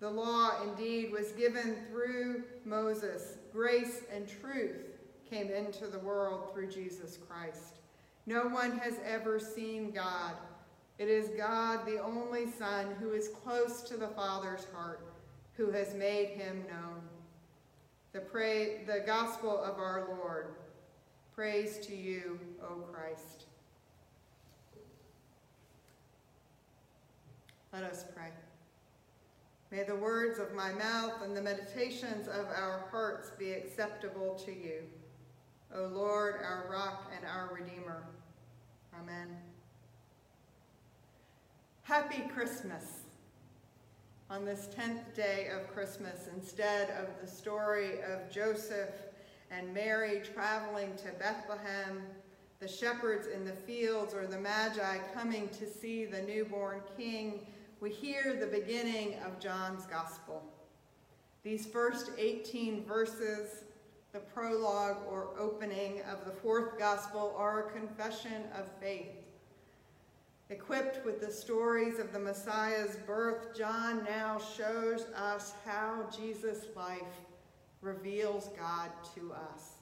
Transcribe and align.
The 0.00 0.10
law 0.10 0.62
indeed 0.62 1.12
was 1.12 1.32
given 1.32 1.76
through 1.90 2.44
Moses. 2.64 3.36
Grace 3.52 4.02
and 4.12 4.26
truth 4.26 4.86
came 5.28 5.50
into 5.50 5.86
the 5.86 5.98
world 5.98 6.52
through 6.52 6.70
Jesus 6.70 7.18
Christ. 7.28 7.80
No 8.26 8.48
one 8.48 8.78
has 8.78 8.94
ever 9.06 9.38
seen 9.38 9.90
God. 9.90 10.34
It 10.98 11.08
is 11.08 11.28
God, 11.36 11.86
the 11.86 12.02
only 12.02 12.50
Son, 12.50 12.94
who 12.98 13.12
is 13.12 13.28
close 13.28 13.82
to 13.82 13.96
the 13.96 14.08
Father's 14.08 14.66
heart, 14.74 15.00
who 15.54 15.70
has 15.70 15.94
made 15.94 16.28
him 16.28 16.64
known. 16.68 17.02
The, 18.12 18.20
pray, 18.20 18.84
the 18.86 19.02
gospel 19.06 19.62
of 19.62 19.78
our 19.78 20.08
Lord. 20.18 20.54
Praise 21.34 21.78
to 21.86 21.94
you, 21.94 22.40
O 22.62 22.76
Christ. 22.92 23.44
Let 27.72 27.84
us 27.84 28.04
pray. 28.14 28.30
May 29.70 29.84
the 29.84 29.94
words 29.94 30.40
of 30.40 30.52
my 30.52 30.72
mouth 30.72 31.22
and 31.22 31.36
the 31.36 31.42
meditations 31.42 32.26
of 32.26 32.46
our 32.46 32.88
hearts 32.90 33.30
be 33.38 33.52
acceptable 33.52 34.34
to 34.44 34.50
you, 34.50 34.82
O 35.72 35.84
Lord, 35.84 36.40
our 36.42 36.66
rock 36.68 37.12
and 37.16 37.24
our 37.24 37.54
redeemer. 37.54 38.02
Amen. 39.00 39.28
Happy 41.84 42.24
Christmas. 42.34 43.02
On 44.28 44.44
this 44.44 44.68
10th 44.76 45.14
day 45.14 45.48
of 45.54 45.72
Christmas, 45.72 46.28
instead 46.34 46.90
of 46.90 47.06
the 47.20 47.26
story 47.28 48.00
of 48.02 48.28
Joseph 48.28 48.90
and 49.52 49.72
Mary 49.72 50.20
traveling 50.34 50.96
to 50.96 51.12
Bethlehem, 51.20 52.02
the 52.58 52.68
shepherds 52.68 53.28
in 53.28 53.44
the 53.44 53.52
fields, 53.52 54.14
or 54.14 54.26
the 54.26 54.38
Magi 54.38 54.98
coming 55.14 55.48
to 55.48 55.68
see 55.68 56.06
the 56.06 56.22
newborn 56.22 56.80
king, 56.96 57.46
we 57.80 57.90
hear 57.90 58.36
the 58.38 58.46
beginning 58.46 59.14
of 59.24 59.40
John's 59.40 59.86
gospel. 59.86 60.42
These 61.42 61.64
first 61.64 62.10
18 62.18 62.84
verses, 62.84 63.64
the 64.12 64.18
prologue 64.18 64.98
or 65.10 65.30
opening 65.38 66.02
of 66.02 66.26
the 66.26 66.30
fourth 66.30 66.78
gospel, 66.78 67.34
are 67.38 67.68
a 67.68 67.72
confession 67.72 68.44
of 68.54 68.70
faith. 68.82 69.16
Equipped 70.50 71.06
with 71.06 71.22
the 71.22 71.32
stories 71.32 71.98
of 71.98 72.12
the 72.12 72.18
Messiah's 72.18 72.96
birth, 73.06 73.56
John 73.56 74.04
now 74.04 74.38
shows 74.38 75.06
us 75.16 75.54
how 75.64 76.06
Jesus' 76.14 76.66
life 76.76 77.00
reveals 77.80 78.50
God 78.58 78.90
to 79.14 79.32
us. 79.32 79.76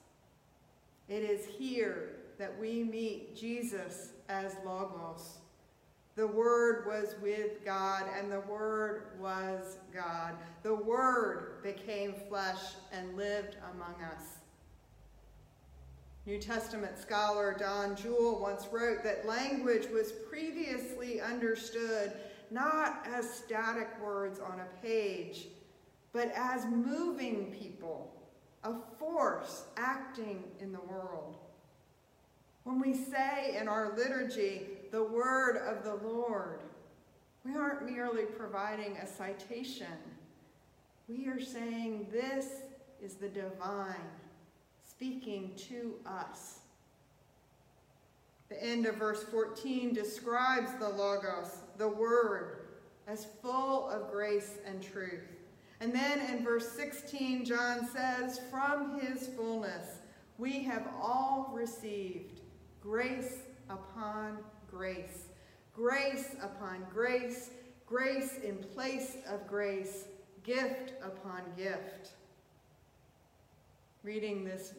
It 1.09 1.25
is 1.25 1.47
here 1.47 2.11
that 2.39 2.57
we 2.61 2.85
meet 2.85 3.35
Jesus 3.35 4.11
as 4.29 4.55
Logos, 4.65 5.39
the 6.19 6.27
Word 6.27 6.85
was 6.85 7.15
with 7.23 7.65
God, 7.65 8.07
and 8.19 8.31
the 8.31 8.41
Word 8.41 9.05
was 9.21 9.79
God. 9.95 10.35
The 10.65 10.75
Word 10.75 11.63
became 11.63 12.13
flesh 12.29 12.75
and 12.93 13.17
lived 13.17 13.55
among 13.73 13.95
us. 14.03 14.25
New 16.27 16.41
Testament 16.41 16.99
scholar 16.99 17.55
Don 17.57 17.95
Juel 17.95 18.41
once 18.41 18.67
wrote 18.73 19.05
that 19.05 19.29
language 19.29 19.87
was 19.93 20.11
previously 20.29 21.21
understood 21.21 22.15
not 22.51 23.07
as 23.07 23.33
static 23.33 23.89
words 24.03 24.41
on 24.41 24.59
a 24.59 24.83
page, 24.85 25.47
but 26.13 26.33
as 26.35 26.67
moving 26.67 27.55
people, 27.57 28.13
a 28.65 28.75
force 28.99 29.67
acting 29.77 30.43
in 30.59 30.73
the 30.73 30.81
world. 30.81 31.37
When 32.65 32.81
we 32.81 32.93
say 32.93 33.57
in 33.57 33.69
our 33.69 33.97
liturgy, 33.97 34.78
the 34.91 35.03
word 35.03 35.57
of 35.57 35.85
the 35.85 35.95
Lord, 36.07 36.61
we 37.45 37.57
aren't 37.57 37.91
merely 37.91 38.25
providing 38.25 38.97
a 38.97 39.07
citation. 39.07 39.87
We 41.09 41.27
are 41.29 41.41
saying 41.41 42.09
this 42.13 42.47
is 43.01 43.15
the 43.15 43.29
divine 43.29 43.95
speaking 44.85 45.53
to 45.69 45.95
us. 46.07 46.61
The 48.49 48.63
end 48.63 48.87
of 48.87 48.97
verse 48.97 49.23
14 49.25 49.93
describes 49.93 50.71
the 50.79 50.89
Logos, 50.89 51.59
the 51.77 51.89
Word, 51.89 52.61
as 53.07 53.27
full 53.43 53.89
of 53.91 54.11
grace 54.11 54.59
and 54.67 54.83
truth. 54.83 55.29
And 55.81 55.95
then 55.95 56.21
in 56.31 56.43
verse 56.43 56.69
16, 56.73 57.45
John 57.45 57.89
says, 57.89 58.41
From 58.51 59.01
his 59.01 59.29
fullness 59.29 59.99
we 60.39 60.63
have 60.65 60.89
all 61.01 61.53
received 61.55 62.41
grace 62.83 63.39
upon 63.69 64.39
grace. 64.71 65.27
Grace 65.75 66.35
upon 66.43 66.85
grace, 66.93 67.51
grace 67.87 68.39
in 68.45 68.57
place 68.57 69.17
of 69.31 69.47
grace, 69.47 70.07
gift 70.43 70.95
upon 71.03 71.43
gift. 71.57 72.11
Reading 74.03 74.45
this, 74.45 74.75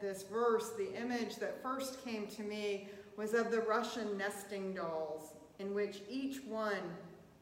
this 0.00 0.22
verse, 0.24 0.70
the 0.70 0.94
image 0.94 1.36
that 1.36 1.62
first 1.62 2.04
came 2.04 2.26
to 2.28 2.42
me 2.42 2.88
was 3.16 3.34
of 3.34 3.50
the 3.50 3.60
Russian 3.60 4.16
nesting 4.16 4.74
dolls, 4.74 5.32
in 5.58 5.74
which 5.74 5.98
each 6.08 6.42
one 6.44 6.82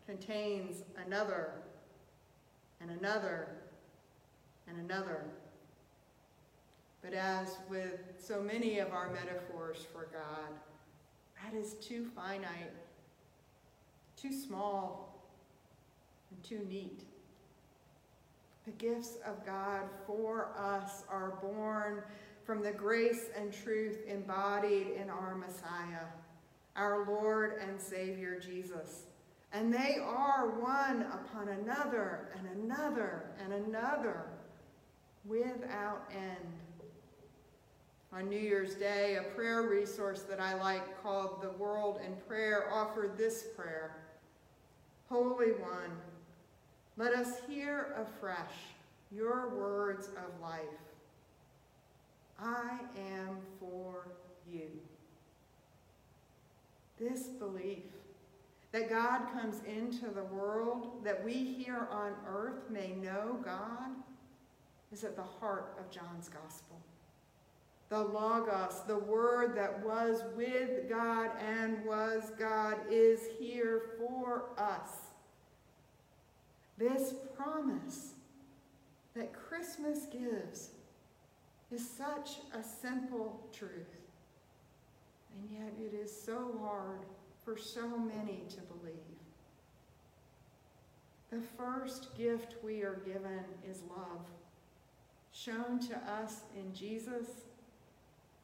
contains 0.07 0.83
another, 1.07 1.51
and 2.81 2.91
another, 2.91 3.49
and 4.69 4.79
another. 4.79 5.25
But 7.03 7.13
as 7.13 7.59
with 7.69 8.01
so 8.19 8.41
many 8.41 8.79
of 8.79 8.93
our 8.93 9.11
metaphors 9.11 9.87
for 9.93 10.09
God, 10.13 10.59
that 11.47 11.59
is 11.59 11.75
too 11.75 12.07
finite, 12.15 12.73
too 14.17 14.33
small, 14.33 15.15
and 16.31 16.43
too 16.43 16.67
neat. 16.69 17.03
The 18.65 18.73
gifts 18.73 19.19
of 19.25 19.45
God 19.47 19.83
for 20.07 20.51
us 20.59 21.05
are 21.09 21.39
born 21.41 22.03
from 22.45 22.63
the 22.63 22.73
grace 22.73 23.27
and 23.37 23.53
truth 23.53 23.99
embodied 24.09 24.89
in 25.01 25.09
our 25.09 25.37
Messiah, 25.37 26.07
our 26.75 27.07
Lord 27.07 27.61
and 27.61 27.81
Savior 27.81 28.41
Jesus. 28.41 29.05
And 29.53 29.73
they 29.73 29.99
are 30.03 30.49
one 30.61 31.03
upon 31.03 31.49
another 31.49 32.29
and 32.37 32.65
another 32.65 33.31
and 33.43 33.53
another 33.53 34.27
without 35.25 36.11
end. 36.13 36.53
On 38.13 38.29
New 38.29 38.39
Year's 38.39 38.75
Day, 38.75 39.17
a 39.17 39.35
prayer 39.35 39.63
resource 39.63 40.23
that 40.23 40.41
I 40.41 40.55
like 40.55 41.03
called 41.03 41.43
The 41.43 41.51
World 41.51 42.01
in 42.05 42.15
Prayer 42.29 42.73
offered 42.73 43.19
this 43.19 43.45
prayer 43.57 43.97
Holy 45.09 45.53
One, 45.53 45.91
let 46.97 47.13
us 47.13 47.41
hear 47.49 47.95
afresh 47.97 48.55
your 49.13 49.51
words 49.55 50.09
of 50.09 50.41
life. 50.41 50.61
I 52.41 52.79
am 52.99 53.39
for 53.61 54.09
you. 54.51 54.69
This 56.99 57.25
belief 57.25 57.85
that 58.73 58.89
God 58.89 59.33
comes 59.33 59.61
into 59.67 60.07
the 60.07 60.25
world, 60.25 61.05
that 61.05 61.25
we 61.25 61.33
here 61.33 61.89
on 61.91 62.13
earth 62.29 62.71
may 62.71 62.93
know 62.93 63.39
God, 63.45 63.91
is 64.93 65.05
at 65.05 65.17
the 65.17 65.23
heart 65.23 65.77
of 65.79 65.91
John's 65.91 66.29
gospel. 66.29 66.81
The 67.89 68.03
Logos, 68.03 68.83
the 68.89 68.99
Word 68.99 69.57
that 69.57 69.85
was 69.85 70.23
with 70.37 70.89
God 70.89 71.31
and 71.41 71.85
was 71.85 72.33
God, 72.37 72.79
is 72.91 73.21
here 73.39 73.83
for 73.99 74.47
us. 74.59 74.91
This 76.79 77.15
promise 77.37 78.15
that 79.15 79.33
Christmas 79.33 80.07
gives 80.07 80.71
is 81.71 81.89
such 81.89 82.39
a 82.53 82.63
simple 82.63 83.49
truth, 83.53 83.97
and 85.33 85.49
yet 85.51 85.73
it 85.81 85.95
is 85.95 86.11
so 86.13 86.59
hard 86.61 87.01
for 87.45 87.57
so 87.57 87.87
many 87.97 88.43
to 88.49 88.61
believe. 88.63 88.95
The 91.31 91.41
first 91.57 92.17
gift 92.17 92.57
we 92.63 92.83
are 92.83 93.01
given 93.07 93.45
is 93.69 93.83
love, 93.89 94.27
shown 95.33 95.81
to 95.89 95.97
us 95.97 96.43
in 96.57 96.75
Jesus, 96.75 97.27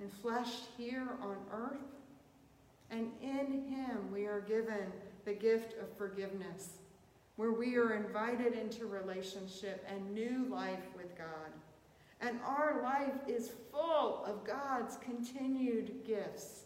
enfleshed 0.03 0.67
here 0.77 1.09
on 1.23 1.37
earth, 1.53 1.79
and 2.91 3.11
in 3.23 3.69
him 3.69 4.13
we 4.13 4.27
are 4.27 4.41
given 4.41 4.93
the 5.25 5.33
gift 5.33 5.75
of 5.81 5.97
forgiveness, 5.97 6.79
where 7.37 7.53
we 7.53 7.77
are 7.77 7.95
invited 7.95 8.55
into 8.55 8.87
relationship 8.87 9.87
and 9.89 10.13
new 10.13 10.47
life 10.51 10.85
with 10.97 11.17
God. 11.17 11.53
And 12.21 12.39
our 12.47 12.83
life 12.83 13.15
is 13.27 13.53
full 13.71 14.25
of 14.25 14.45
God's 14.45 14.97
continued 14.99 16.05
gifts. 16.07 16.65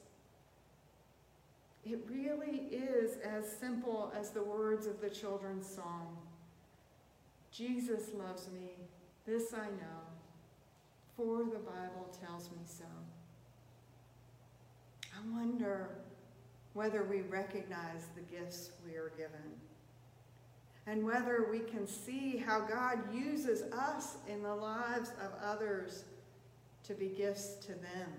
It 1.84 2.00
really 2.10 2.68
is 2.72 3.18
as 3.18 3.50
simple 3.50 4.12
as 4.18 4.30
the 4.30 4.42
words 4.42 4.86
of 4.86 5.00
the 5.00 5.08
children's 5.10 5.66
song 5.66 6.16
Jesus 7.56 8.10
loves 8.12 8.50
me, 8.50 8.72
this 9.24 9.54
I 9.54 9.64
know, 9.64 10.02
for 11.16 11.38
the 11.38 11.58
Bible 11.58 12.06
tells 12.20 12.50
me 12.50 12.58
so. 12.66 12.84
I 15.16 15.36
wonder 15.36 15.88
whether 16.74 17.04
we 17.04 17.22
recognize 17.22 18.06
the 18.14 18.20
gifts 18.22 18.70
we 18.84 18.96
are 18.96 19.12
given 19.16 19.54
and 20.86 21.04
whether 21.04 21.48
we 21.50 21.60
can 21.60 21.86
see 21.86 22.36
how 22.36 22.60
God 22.60 22.98
uses 23.12 23.62
us 23.72 24.18
in 24.28 24.42
the 24.42 24.54
lives 24.54 25.10
of 25.20 25.32
others 25.42 26.04
to 26.84 26.94
be 26.94 27.08
gifts 27.08 27.54
to 27.66 27.72
them. 27.72 28.12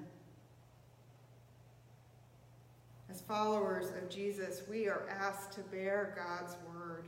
As 3.09 3.21
followers 3.21 3.91
of 4.01 4.09
Jesus, 4.09 4.63
we 4.69 4.87
are 4.87 5.07
asked 5.09 5.53
to 5.53 5.61
bear 5.61 6.13
God's 6.17 6.57
word 6.67 7.05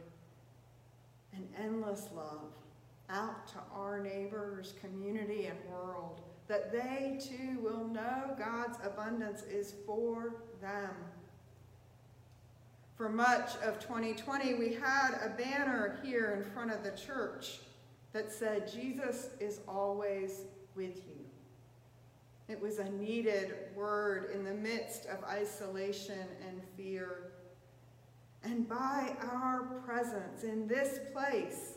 and 1.33 1.45
endless 1.62 2.07
love 2.15 2.53
out 3.09 3.47
to 3.47 3.57
our 3.74 4.00
neighbors, 4.00 4.75
community, 4.80 5.47
and 5.47 5.57
world, 5.69 6.21
that 6.50 6.72
they 6.72 7.19
too 7.22 7.60
will 7.62 7.88
know 7.88 8.36
God's 8.38 8.80
abundance 8.84 9.44
is 9.44 9.75
for 9.86 10.34
them. 10.60 10.90
For 12.96 13.07
much 13.07 13.51
of 13.63 13.80
2020, 13.80 14.56
we 14.56 14.74
had 14.74 15.12
a 15.24 15.30
banner 15.38 16.00
here 16.04 16.34
in 16.36 16.51
front 16.51 16.72
of 16.72 16.84
the 16.84 16.92
church 16.92 17.60
that 18.12 18.34
said, 18.34 18.69
Jesus 18.69 19.30
is 19.40 19.62
always 19.68 20.42
with 20.75 20.98
you. 21.07 21.24
It 22.50 22.60
was 22.60 22.80
a 22.80 22.90
needed 22.90 23.54
word 23.75 24.31
in 24.34 24.44
the 24.44 24.54
midst 24.54 25.06
of 25.06 25.24
isolation 25.24 26.28
and 26.48 26.62
fear. 26.75 27.31
And 28.44 28.68
by 28.68 29.16
our 29.31 29.81
presence 29.86 30.44
in 30.44 30.68
this 30.68 30.98
place, 31.13 31.75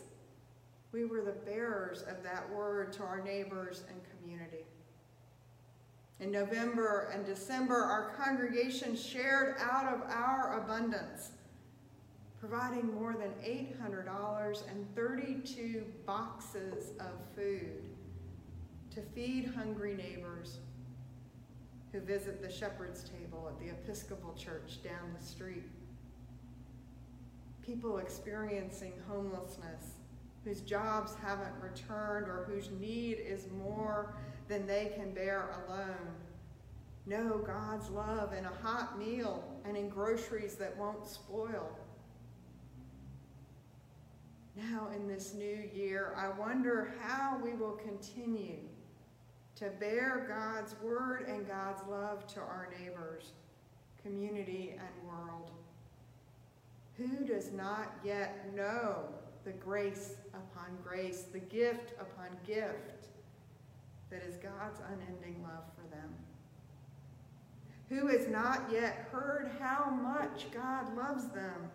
we 0.91 1.05
were 1.05 1.21
the 1.21 1.31
bearers 1.31 2.01
of 2.03 2.23
that 2.23 2.49
word 2.51 2.93
to 2.93 3.03
our 3.03 3.21
neighbors 3.21 3.83
and 3.89 3.99
community. 4.19 4.62
In 6.19 6.31
November 6.31 7.09
and 7.13 7.25
December, 7.25 7.75
our 7.75 8.13
congregation 8.15 8.95
shared 8.95 9.55
out 9.59 9.93
of 9.93 10.01
our 10.09 10.61
abundance, 10.63 11.31
providing 12.39 12.93
more 12.93 13.13
than 13.13 13.31
$800 13.43 14.63
and 14.69 14.95
32 14.95 15.85
boxes 16.05 16.91
of 16.99 17.11
food 17.35 17.83
to 18.93 19.01
feed 19.01 19.51
hungry 19.55 19.95
neighbors 19.95 20.59
who 21.91 21.99
visit 21.99 22.41
the 22.41 22.49
shepherd's 22.51 23.03
table 23.03 23.47
at 23.49 23.59
the 23.59 23.69
Episcopal 23.71 24.33
Church 24.33 24.83
down 24.83 25.15
the 25.17 25.25
street. 25.25 25.69
People 27.61 27.97
experiencing 27.99 28.93
homelessness, 29.07 29.93
whose 30.43 30.61
jobs 30.61 31.13
haven't 31.23 31.53
returned 31.61 32.27
or 32.27 32.45
whose 32.49 32.69
need 32.79 33.19
is 33.19 33.47
more 33.63 34.15
than 34.47 34.67
they 34.67 34.91
can 34.95 35.13
bear 35.13 35.49
alone. 35.67 36.13
Know 37.05 37.37
God's 37.45 37.89
love 37.89 38.33
in 38.33 38.45
a 38.45 38.53
hot 38.61 38.97
meal 38.97 39.43
and 39.65 39.75
in 39.75 39.89
groceries 39.89 40.55
that 40.55 40.77
won't 40.77 41.05
spoil. 41.05 41.69
Now, 44.55 44.89
in 44.95 45.07
this 45.07 45.33
new 45.33 45.69
year, 45.73 46.13
I 46.15 46.29
wonder 46.29 46.93
how 47.01 47.39
we 47.43 47.53
will 47.53 47.71
continue 47.73 48.59
to 49.55 49.69
bear 49.79 50.25
God's 50.29 50.75
word 50.81 51.27
and 51.27 51.47
God's 51.47 51.81
love 51.89 52.27
to 52.27 52.39
our 52.39 52.69
neighbors, 52.79 53.31
community, 54.03 54.75
and 54.77 55.07
world. 55.07 55.51
Who 56.97 57.25
does 57.25 57.51
not 57.51 57.93
yet 58.03 58.53
know 58.55 59.05
the 59.43 59.51
grace 59.51 60.15
upon 60.33 60.77
grace, 60.83 61.23
the 61.33 61.39
gift 61.39 61.93
upon 61.99 62.27
gift 62.45 63.02
that 64.13 64.23
is 64.29 64.37
God's 64.37 64.79
unending 64.87 65.41
love 65.41 65.63
for 65.75 65.87
them? 65.89 66.09
Who 67.89 68.07
has 68.07 68.27
not 68.27 68.69
yet 68.71 69.07
heard 69.11 69.51
how 69.59 69.89
much 69.89 70.45
God 70.51 70.95
loves 70.95 71.29
them 71.29 71.69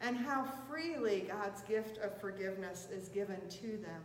and 0.00 0.16
how 0.16 0.46
freely 0.68 1.26
God's 1.28 1.62
gift 1.62 1.98
of 1.98 2.18
forgiveness 2.20 2.88
is 2.92 3.08
given 3.08 3.40
to 3.48 3.66
them? 3.78 4.02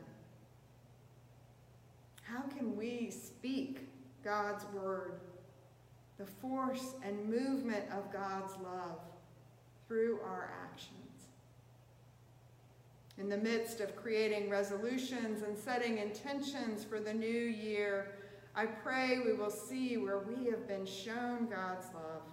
How 2.24 2.42
can 2.42 2.76
we 2.76 3.12
speak 3.12 3.88
God's 4.24 4.66
word, 4.74 5.20
the 6.18 6.26
force 6.26 6.96
and 7.04 7.30
movement 7.30 7.86
of 7.92 8.12
God's 8.12 8.54
love 8.64 9.00
through 9.88 10.20
our 10.26 10.52
actions? 10.64 11.15
In 13.18 13.30
the 13.30 13.38
midst 13.38 13.80
of 13.80 13.96
creating 13.96 14.50
resolutions 14.50 15.42
and 15.42 15.58
setting 15.58 16.00
intentions 16.00 16.84
for 16.84 17.00
the 17.00 17.14
new 17.14 17.28
year, 17.28 18.16
I 18.56 18.66
pray 18.66 19.20
we 19.26 19.34
will 19.34 19.52
see 19.52 19.98
where 19.98 20.20
we 20.20 20.46
have 20.46 20.68
been 20.68 20.86
shown 20.86 21.48
God's 21.48 21.88
love 21.94 22.24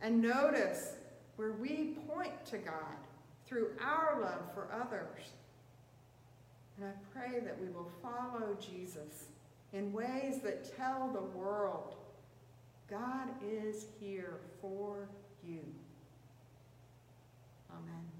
and 0.00 0.20
notice 0.20 0.94
where 1.36 1.52
we 1.52 1.96
point 2.08 2.44
to 2.46 2.58
God 2.58 2.96
through 3.46 3.70
our 3.80 4.20
love 4.20 4.52
for 4.54 4.68
others 4.72 5.32
and 6.80 6.88
I 6.88 7.18
pray 7.18 7.40
that 7.40 7.60
we 7.60 7.68
will 7.68 7.90
follow 8.02 8.56
Jesus 8.58 9.26
in 9.72 9.92
ways 9.92 10.40
that 10.42 10.76
tell 10.76 11.10
the 11.12 11.38
world 11.38 11.94
God 12.88 13.28
is 13.42 13.86
here 14.00 14.40
for 14.60 15.08
you. 15.44 15.60
Amen. 17.70 18.19